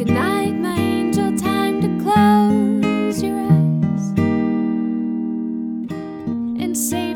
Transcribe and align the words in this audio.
Good 0.00 0.14
night, 0.14 0.54
my 0.54 0.78
angel, 0.78 1.36
time 1.36 1.82
to 1.82 1.88
close 2.02 3.22
your 3.22 3.38
eyes 3.38 4.18
and 6.64 6.74
say. 6.74 7.09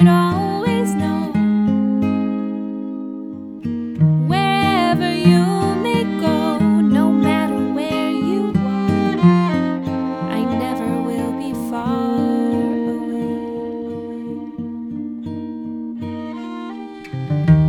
should 0.00 0.08
always 0.08 0.94
know. 0.94 1.30
Wherever 4.28 5.14
you 5.14 5.44
may 5.82 6.04
go, 6.20 6.58
no 6.80 7.10
matter 7.12 7.58
where 7.74 8.10
you 8.10 8.50
are, 8.56 9.18
I 10.30 10.42
never 10.44 11.02
will 11.02 11.32
be 11.32 11.52
far 11.68 12.50
away. 12.96 13.36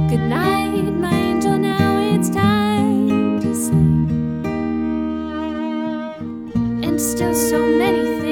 Good 0.10 0.26
night, 0.30 0.92
my 1.06 1.14
angel, 1.14 1.58
now 1.58 2.16
it's 2.16 2.30
time 2.30 3.42
to 3.42 3.54
sleep. 3.54 4.10
And 6.86 7.02
still 7.02 7.36
so 7.36 7.60
many 7.60 8.04
things. 8.06 8.31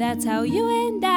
That's 0.00 0.24
how 0.24 0.44
you 0.44 0.66
end 0.86 1.04
up. 1.04 1.09